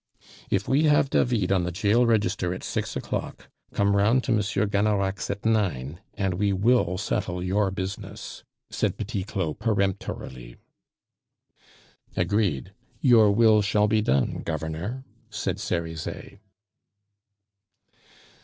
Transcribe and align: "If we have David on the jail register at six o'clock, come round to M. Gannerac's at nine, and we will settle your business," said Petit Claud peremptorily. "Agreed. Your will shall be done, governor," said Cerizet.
"If 0.49 0.67
we 0.67 0.85
have 0.85 1.11
David 1.11 1.51
on 1.51 1.63
the 1.63 1.71
jail 1.71 2.07
register 2.07 2.55
at 2.55 2.63
six 2.63 2.95
o'clock, 2.95 3.49
come 3.71 3.95
round 3.95 4.23
to 4.23 4.31
M. 4.31 4.39
Gannerac's 4.67 5.29
at 5.29 5.45
nine, 5.45 6.01
and 6.15 6.33
we 6.39 6.51
will 6.51 6.97
settle 6.97 7.43
your 7.43 7.69
business," 7.69 8.43
said 8.71 8.97
Petit 8.97 9.23
Claud 9.23 9.59
peremptorily. 9.59 10.55
"Agreed. 12.17 12.73
Your 12.99 13.31
will 13.31 13.61
shall 13.61 13.87
be 13.87 14.01
done, 14.01 14.41
governor," 14.43 15.03
said 15.29 15.59
Cerizet. 15.59 16.39